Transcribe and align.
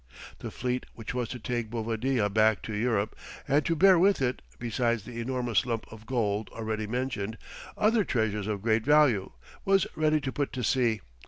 The 0.39 0.49
fleet 0.49 0.87
which 0.95 1.13
was 1.13 1.29
to 1.29 1.37
take 1.37 1.69
Bovadilla 1.69 2.27
back 2.33 2.63
to 2.63 2.73
Europe, 2.73 3.15
and 3.47 3.63
to 3.65 3.75
bear 3.75 3.99
with 3.99 4.19
it, 4.19 4.41
besides 4.57 5.03
the 5.03 5.19
enormous 5.21 5.63
lump 5.63 5.85
of 5.93 6.07
gold 6.07 6.49
already 6.53 6.87
mentioned, 6.87 7.37
other 7.77 8.03
treasures 8.03 8.47
of 8.47 8.63
great 8.63 8.83
value, 8.83 9.31
was 9.63 9.85
ready 9.95 10.19
to 10.19 10.31
put 10.31 10.51
to 10.53 10.63
sea. 10.63 11.01